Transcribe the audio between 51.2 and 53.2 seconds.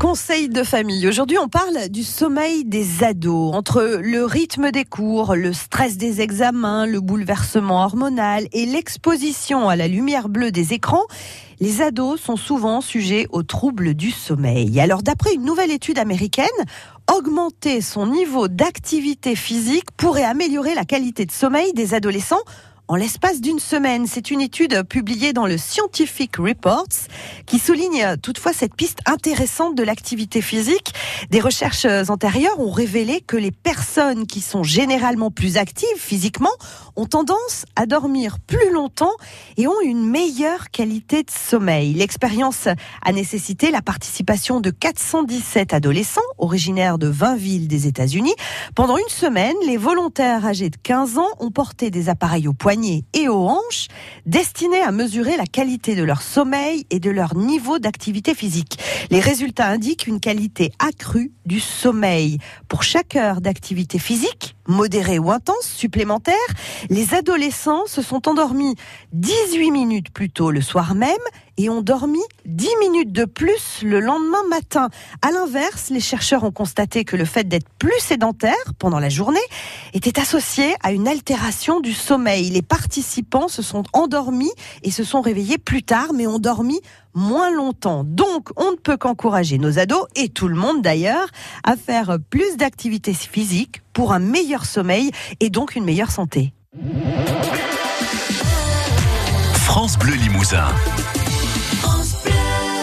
ont porté des appareils au poignet et